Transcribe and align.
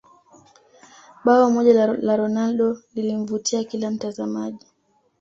bao 1.25 1.51
moja 1.51 1.87
la 2.01 2.17
ronaldo 2.17 2.77
lilimvutia 2.95 3.63
kila 3.63 3.91
mtazamaji 3.91 4.57